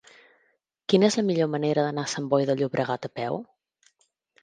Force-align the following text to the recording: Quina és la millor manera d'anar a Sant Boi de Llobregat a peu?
Quina 0.93 1.09
és 1.11 1.17
la 1.19 1.25
millor 1.27 1.51
manera 1.57 1.85
d'anar 1.89 2.07
a 2.09 2.13
Sant 2.17 2.33
Boi 2.35 2.51
de 2.53 2.59
Llobregat 2.63 3.11
a 3.11 3.15
peu? 3.23 3.43